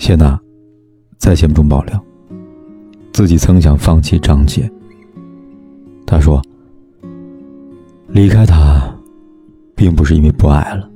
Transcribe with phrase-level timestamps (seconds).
[0.00, 0.40] 谢娜
[1.18, 2.02] 在节目中爆料，
[3.12, 4.68] 自己曾想放弃张杰。
[6.06, 6.42] 她说
[8.08, 8.82] ：“离开他，
[9.76, 10.88] 并不是因为不爱了，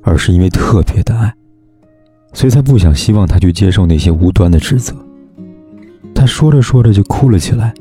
[0.00, 1.30] 而是因为特别的爱，
[2.32, 4.96] 所以才不想希望他去接受那些无端的指责。”
[6.16, 7.74] 她说着说着就哭了起来。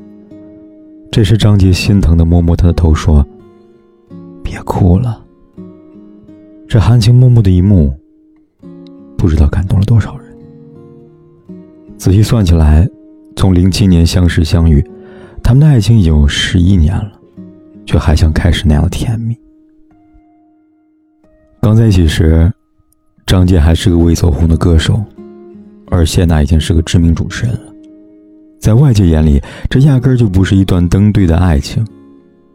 [1.10, 3.26] 这时张杰心疼的摸摸她的头，说
[4.44, 5.24] ：“别哭了。”
[6.68, 7.98] 这含情脉脉的一幕。
[9.20, 10.26] 不知道感动了多少人。
[11.98, 12.88] 仔细算起来，
[13.36, 14.82] 从零七年相识相遇，
[15.44, 17.12] 他们的爱情已有十一年了，
[17.86, 19.38] 却还像开始那样甜蜜。
[21.62, 22.50] 刚在一起时，
[23.26, 25.04] 张杰还是个未走红的歌手，
[25.92, 27.74] 而谢娜已经是个知名主持人了。
[28.62, 31.86] 在外界眼里，这压根就不是一段登对的爱情。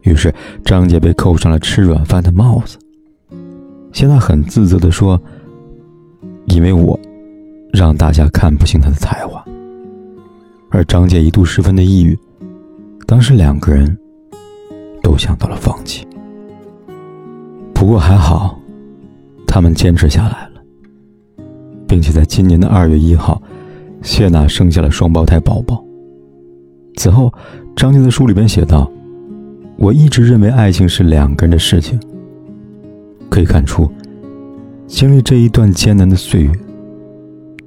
[0.01, 2.79] 于是，张杰被扣上了吃软饭的帽子。
[3.93, 5.21] 谢娜很自责地说。
[6.55, 6.99] 因为我
[7.73, 9.45] 让大家看不清他的才华，
[10.71, 12.17] 而张杰一度十分的抑郁。
[13.07, 13.99] 当时两个人
[15.03, 16.07] 都想到了放弃。
[17.75, 18.57] 不过还好，
[19.49, 20.63] 他们坚持下来了，
[21.89, 23.43] 并且在今年的二月一号，
[24.01, 25.85] 谢娜生下了双胞胎宝宝。
[26.97, 27.33] 此后，
[27.75, 28.89] 张杰在书里边写道
[29.77, 31.99] ：“我一直认为爱情是两个人的事情。”
[33.29, 33.91] 可以看出。
[34.95, 36.53] 经历这一段艰难的岁月，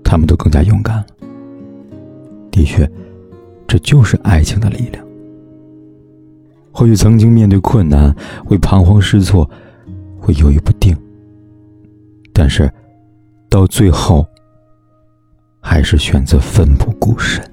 [0.01, 1.05] 他们都更加勇敢了。
[2.49, 2.89] 的确，
[3.67, 5.05] 这就是爱情的力量。
[6.71, 9.47] 或许曾经面对困难会彷徨失措，
[10.17, 10.95] 会犹豫不定，
[12.31, 12.71] 但是
[13.49, 14.25] 到最后，
[15.59, 17.43] 还是选择奋不顾身。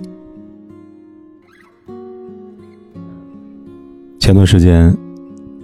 [4.21, 4.97] 前段时间，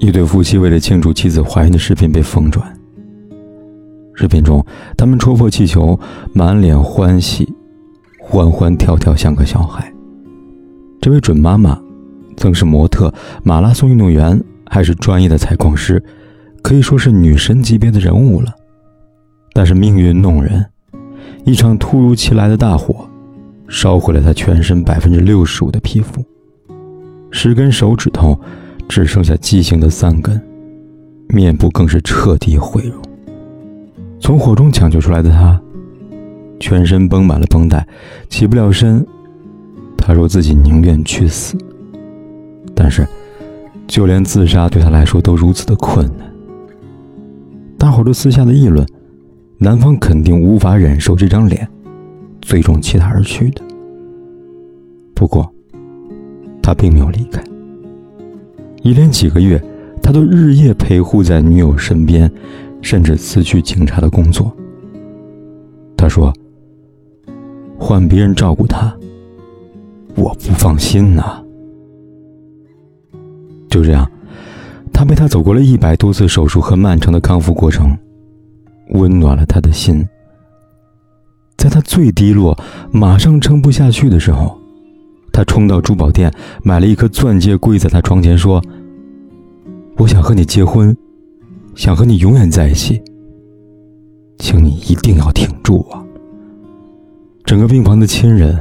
[0.00, 2.76] 一对夫妻为了庆祝妻子怀孕的视频被疯转。
[4.20, 4.62] 视频中，
[4.98, 5.98] 他们戳破气球，
[6.34, 7.50] 满脸欢喜，
[8.20, 9.90] 欢欢跳跳，像个小孩。
[11.00, 11.80] 这位准妈妈，
[12.36, 13.10] 曾是模特、
[13.42, 16.04] 马拉松运动员，还是专业的采矿师，
[16.62, 18.54] 可以说是女神级别的人物了。
[19.54, 20.66] 但是命运弄人，
[21.46, 23.08] 一场突如其来的大火，
[23.68, 26.22] 烧毁了她全身百分之六十五的皮肤，
[27.30, 28.38] 十根手指头
[28.86, 30.38] 只剩下畸形的三根，
[31.30, 33.00] 面部更是彻底毁容。
[34.20, 35.60] 从火中抢救出来的他，
[36.60, 37.84] 全身绷满了绷带，
[38.28, 39.04] 起不了身。
[39.96, 41.56] 他说自己宁愿去死，
[42.74, 43.06] 但是，
[43.86, 46.30] 就连自杀对他来说都如此的困难。
[47.78, 48.86] 大伙都私下的议论，
[49.58, 51.66] 男方肯定无法忍受这张脸，
[52.40, 53.62] 最终弃他而去的。
[55.14, 55.50] 不过，
[56.62, 57.42] 他并没有离开，
[58.82, 59.62] 一连几个月，
[60.02, 62.30] 他都日夜陪护在女友身边。
[62.82, 64.54] 甚至辞去警察的工作。
[65.96, 66.32] 他说
[67.78, 68.94] ：“换别人照顾他，
[70.16, 71.42] 我不放心呐。”
[73.68, 74.10] 就这样，
[74.92, 77.96] 他陪他走过了一百多次手术和漫长的康复过程，
[78.94, 80.06] 温暖了他的心。
[81.56, 82.58] 在他最低落、
[82.90, 84.58] 马上撑不下去的时候，
[85.30, 86.32] 他冲到珠宝店
[86.64, 88.64] 买了一颗钻戒，跪在他床前说
[89.98, 90.96] ：“我想和你结婚。”
[91.80, 93.00] 想和你永远在一起，
[94.36, 96.04] 请你一定要挺住啊！
[97.42, 98.54] 整个病房的亲人、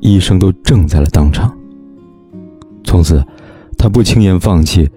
[0.00, 1.56] 医生都怔在了当场。
[2.82, 3.24] 从此，
[3.78, 4.90] 他不轻言放弃，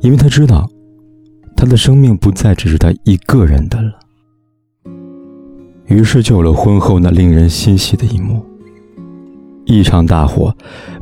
[0.00, 0.68] 因为他知道，
[1.56, 3.92] 他的生命不再只是他一个人的了。
[5.86, 8.44] 于是，就有了婚后那令人欣喜的一幕：
[9.66, 10.52] 一场大火，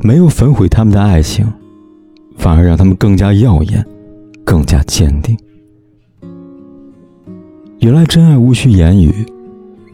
[0.03, 1.51] 没有焚毁他们的爱情，
[2.37, 3.83] 反而让他们更加耀眼。
[4.49, 5.37] 更加坚定。
[7.81, 9.13] 原来真爱无需言语，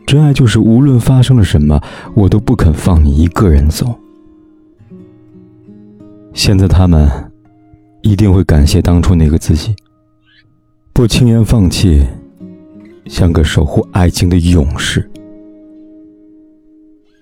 [0.07, 1.77] 真爱就是无论发生了什么，
[2.15, 3.93] 我都不肯放你一个人走。
[6.33, 7.05] 现在他们
[8.01, 9.75] 一定会感谢当初那个自己，
[10.93, 12.07] 不轻言放弃，
[13.07, 15.11] 像个守护爱情的勇士。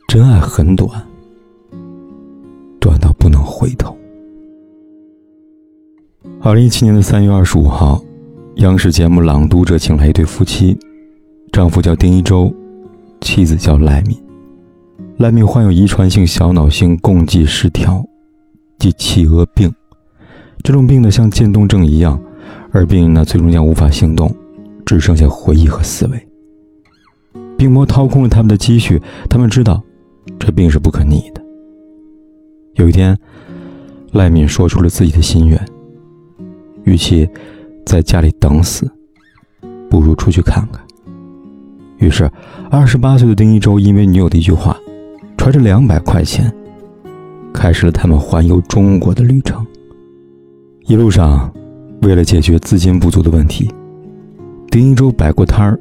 [0.08, 0.88] 真爱很短，
[2.80, 3.98] 短到不能回头。
[6.46, 8.04] 二零一七年的三月二十五号，
[8.56, 10.78] 央视节目《朗读者》请来一对夫妻，
[11.54, 12.54] 丈夫叫丁一周，
[13.22, 14.22] 妻子叫赖敏。
[15.20, 18.04] 赖敏患有遗传性小脑性共济失调，
[18.78, 19.74] 即企鹅病。
[20.66, 22.22] 这种病呢，像渐冻症一样，
[22.74, 24.30] 而病人呢，最终将无法行动，
[24.86, 26.28] 只剩下回忆和思维。
[27.58, 29.82] 病魔掏空了他们的积蓄，他们知道，
[30.38, 31.42] 这病是不可逆的。
[32.74, 33.18] 有一天，
[34.12, 35.58] 赖敏说出了自己的心愿：，
[36.84, 37.30] 与其
[37.86, 38.90] 在家里等死，
[39.90, 40.82] 不如出去看看。
[41.98, 42.30] 于是，
[42.70, 44.78] 二十八岁的丁一周因为女友的一句话。
[45.36, 46.50] 揣着两百块钱，
[47.54, 49.66] 开始了他们环游中国的旅程。
[50.86, 51.54] 一路上，
[52.02, 53.70] 为了解决资金不足的问题，
[54.72, 55.78] 丁一周摆过摊儿，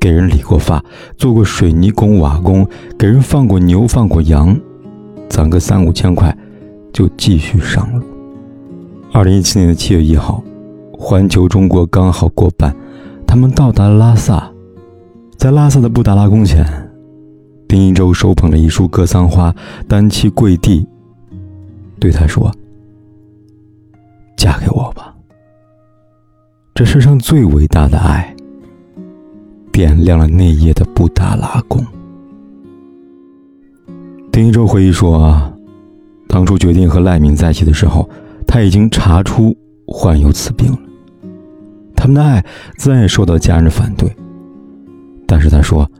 [0.00, 0.82] 给人理过发，
[1.18, 2.66] 做过水泥工、瓦工，
[2.98, 4.58] 给人放过牛、放过羊，
[5.28, 6.34] 攒个三五千块，
[6.90, 8.06] 就继续上路。
[9.14, 10.42] 二零一七年的七月一号，
[10.92, 12.74] 环球中国刚好过半，
[13.24, 14.52] 他们到达了拉萨，
[15.36, 16.66] 在拉萨的布达拉宫前。
[17.68, 19.54] 丁一舟手捧着一束格桑花，
[19.86, 20.84] 单膝跪地，
[22.00, 22.50] 对他说
[24.36, 25.14] ：“嫁给我吧。”
[26.74, 28.34] 这世上最伟大的爱，
[29.70, 31.86] 点亮了那夜的布达拉宫。
[34.32, 35.40] 丁一舟回忆说
[36.26, 38.08] ：“当初决定和赖敏在一起的时候，
[38.54, 39.52] 他已经查出
[39.84, 40.78] 患有此病了。
[41.96, 42.40] 他们的爱
[42.78, 44.08] 自然也受到家人的反对，
[45.26, 45.90] 但是他说。”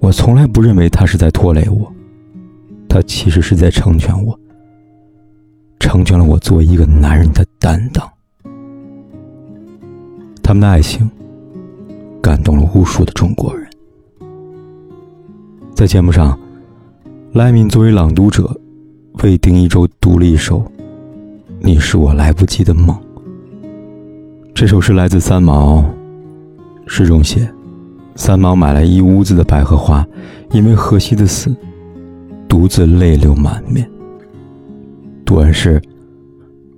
[0.00, 1.92] 我从来不认为他是在拖累我，
[2.88, 4.38] 他其实是在成全我，
[5.78, 8.06] 成全了我作为一个男人的担当。
[10.42, 11.10] 他们的爱情
[12.22, 13.66] 感动了无数的中国人。
[15.74, 16.38] 在节目上，
[17.32, 18.50] 赖敏作为朗读者，
[19.22, 20.60] 为丁一舟读了一首
[21.64, 22.94] 《你是我来不及的梦》。
[24.54, 25.82] 这首诗来自三毛，
[26.86, 27.50] 诗中写。
[28.16, 30.06] 三毛买来一屋子的百合花，
[30.50, 31.56] 因为荷西的死，
[32.46, 33.90] 独自泪流满面。
[35.24, 35.80] 读完诗，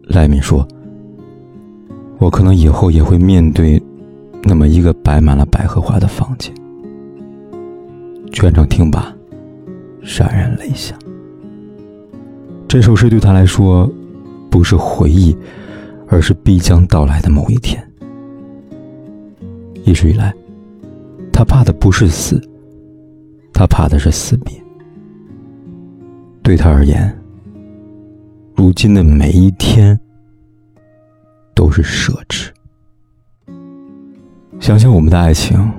[0.04, 0.64] 赖敏说
[2.18, 3.82] ：“我可能以后也会面对
[4.44, 6.54] 那么一个摆满了百合花的房间。”
[8.30, 9.12] 全场听罢，
[10.04, 10.94] 潸然泪下。
[12.68, 13.90] 这首诗对他来说，
[14.50, 15.36] 不是回忆，
[16.08, 17.82] 而是必将到来的某一天。
[19.84, 20.34] 一直以来。
[21.32, 22.40] 他怕的不是死，
[23.52, 24.54] 他怕的是死别。
[26.42, 27.14] 对他而言，
[28.54, 30.00] 如今的每一天
[31.54, 32.48] 都是奢侈。
[34.58, 35.70] 想想我们的爱情，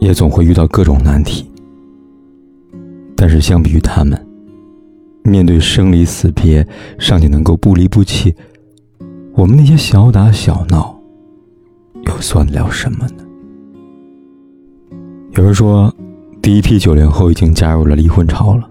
[0.00, 1.48] 也总会遇到各种难题。
[3.14, 4.23] 但是相比于他们，
[5.26, 6.66] 面对生离死别
[6.98, 8.34] 尚且能够不离不弃，
[9.32, 10.94] 我们那些小打小闹，
[12.04, 13.24] 又算得了什么呢？
[15.32, 15.92] 有人说，
[16.42, 18.68] 第一批九零后已经加入了离婚潮了。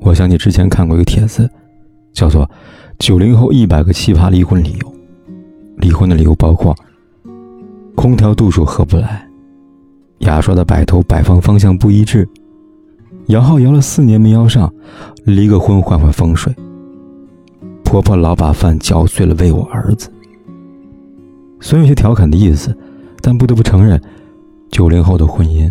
[0.00, 1.48] 我想起之前看过一个帖子，
[2.14, 2.50] 叫做
[2.98, 4.94] “九零后一百个奇葩离婚理由”。
[5.76, 6.74] 离婚的理由包括：
[7.94, 9.28] 空调度数合不来，
[10.20, 12.26] 牙刷的摆头摆放方向不一致，
[13.28, 14.72] 摇号摇了四年没摇上，
[15.24, 16.54] 离个婚换换风水，
[17.84, 20.10] 婆婆老把饭嚼碎了喂我儿子。
[21.60, 22.74] 虽有些调侃的意思，
[23.20, 24.00] 但不得不承认。
[24.70, 25.70] 九零后的婚姻，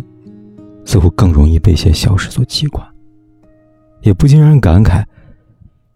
[0.86, 2.88] 似乎更容易被一些小事所击垮，
[4.02, 5.04] 也不禁让人感慨：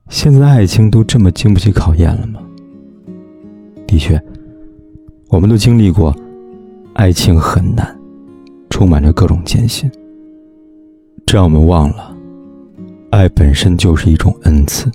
[0.09, 2.39] 现在的爱情都这么经不起考验了吗？
[3.85, 4.19] 的确，
[5.29, 6.15] 我们都经历过，
[6.93, 7.95] 爱情很难，
[8.71, 9.91] 充满着各种艰辛。
[11.33, 12.13] 让我们忘了，
[13.11, 14.91] 爱本身就是一种恩赐，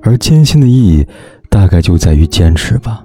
[0.00, 1.04] 而艰辛的意义，
[1.50, 3.04] 大概就在于坚持吧。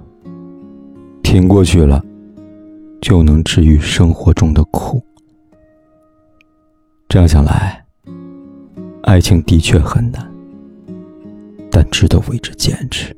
[1.22, 2.02] 挺过去了。
[3.00, 5.02] 就能治愈生活中的苦。
[7.06, 7.84] 这样想来，
[9.02, 10.26] 爱情的确很难，
[11.70, 13.14] 但值得为之坚持。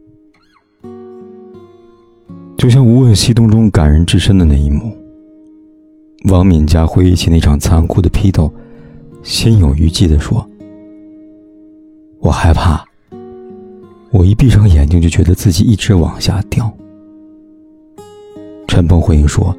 [2.58, 4.92] 就像《无问西东》中感人至深的那一幕，
[6.30, 8.52] 王敏佳回忆起那场残酷的批斗，
[9.26, 10.48] 心有余悸地说
[12.22, 12.84] ：“我害怕，
[14.12, 16.72] 我一闭上眼睛就觉得自己一直往下掉。”
[18.68, 19.54] 陈鹏回应说。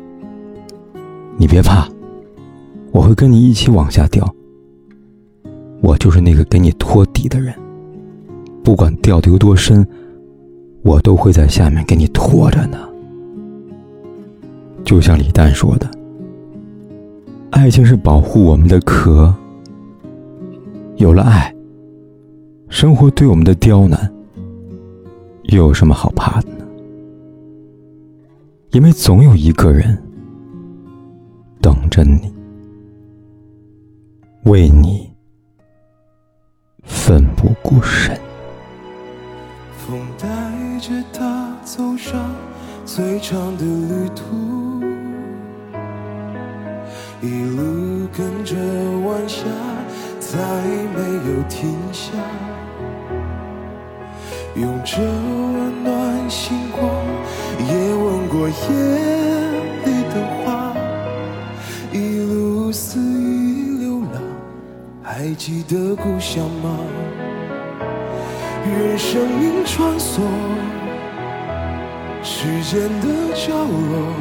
[1.40, 1.88] 你别怕，
[2.92, 4.28] 我会跟你一起往下掉。
[5.82, 7.54] 我就是那个给你托底的人，
[8.64, 9.86] 不管掉的有多深，
[10.82, 12.80] 我都会在下面给你拖着呢。
[14.86, 15.88] 就像李诞说的
[17.52, 19.32] ：“爱情是保护我们的壳，
[20.98, 21.54] 有了爱，
[22.70, 24.12] 生活对我们的刁难，
[25.44, 26.66] 又有什么好怕的呢？
[28.72, 29.98] 因为总有一个人。”
[31.62, 32.34] 等着你。
[34.44, 35.12] 为你
[36.84, 38.18] 奋不顾身。
[39.78, 40.28] 风带
[40.80, 42.34] 着他走上
[42.86, 44.82] 最长的旅途，
[47.22, 48.56] 一路跟着
[49.06, 49.44] 晚霞，
[50.30, 50.38] 再
[50.94, 52.12] 没有停下。
[54.56, 56.90] 用着温暖星光，
[57.60, 58.54] 也吻过夜
[59.86, 60.74] 里的花。
[61.94, 64.22] 一路肆意流浪，
[65.02, 66.78] 还记得故乡吗？
[68.66, 70.20] 愿生命穿梭
[72.22, 74.14] 时间的角落，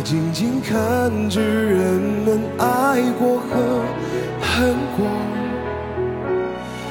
[0.00, 3.84] 静静看着人们爱过和
[4.40, 5.06] 恨过。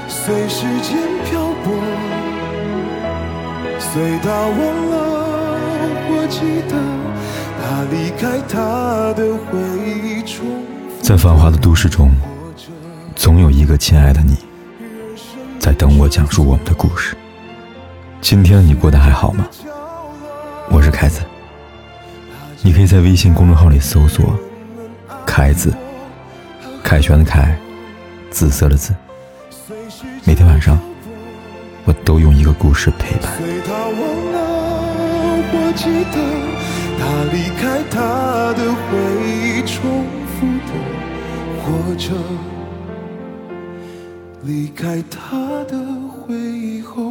[0.08, 1.74] 随时间漂泊，
[3.80, 4.94] 随他忘了
[6.08, 6.76] 或记得，
[7.60, 10.46] 他离开他的回忆中。
[11.02, 12.12] 在繁华的都市中，
[13.16, 14.36] 总有一个亲爱的你，
[15.60, 17.18] 在等我讲述我们的故事。
[18.22, 19.48] 今天你过得还好吗？
[20.70, 21.22] 我是凯子，
[22.64, 24.40] 你可以在微信公众号里搜索
[25.26, 25.74] “凯子”，
[26.84, 27.58] 凯旋的凯，
[28.30, 28.94] 紫色的紫。
[30.24, 30.78] 每天晚上，
[31.86, 33.32] 我都用一个故事陪伴。
[33.36, 33.98] 随他忘
[34.32, 34.38] 了
[35.52, 36.22] 或记得，
[37.00, 40.72] 他离开他的回忆，重复的
[41.64, 42.12] 活着。
[44.44, 47.11] 离开他的回忆后，